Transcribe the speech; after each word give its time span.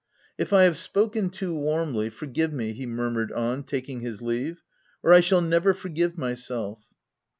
u 0.35 0.41
If 0.41 0.51
I 0.51 0.63
have 0.63 0.77
spoken 0.79 1.29
too 1.29 1.53
warmly, 1.53 2.09
forgive 2.09 2.51
me," 2.51 2.73
he 2.73 2.87
murmured 2.87 3.31
on 3.33 3.61
taking 3.61 3.99
his 3.99 4.19
leave," 4.19 4.63
or 5.03 5.13
I 5.13 5.19
shall 5.19 5.41
never 5.41 5.75
forgive 5.75 6.17
myself." 6.17 6.81